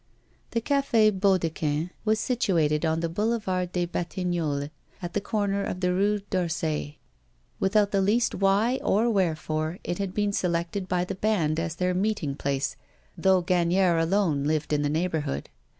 [0.49, 5.93] The Café Baudequin was situated on the Boulevard des Batignolles, at the corner of the
[5.93, 6.95] Rue Darcet.
[7.59, 11.93] Without the least why or wherefore, it had been selected by the band as their
[11.93, 12.75] meeting place,
[13.15, 15.49] though Gagnière alone lived in the neighbourhood.